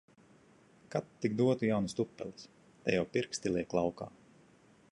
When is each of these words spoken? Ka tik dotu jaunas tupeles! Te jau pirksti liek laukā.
Ka 0.95 1.01
tik 1.25 1.35
dotu 1.41 1.67
jaunas 1.71 1.95
tupeles! 1.99 2.49
Te 2.87 2.95
jau 2.97 3.05
pirksti 3.17 3.53
liek 3.57 3.77
laukā. 3.81 4.09